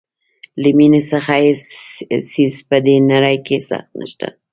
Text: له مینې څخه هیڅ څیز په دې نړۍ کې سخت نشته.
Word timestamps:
له 0.61 0.69
مینې 0.77 1.01
څخه 1.11 1.33
هیڅ 1.43 1.61
څیز 2.29 2.53
په 2.69 2.77
دې 2.85 2.95
نړۍ 3.11 3.37
کې 3.45 3.57
سخت 3.69 3.89
نشته. 3.99 4.27